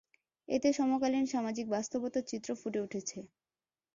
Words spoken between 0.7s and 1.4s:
সমকালীন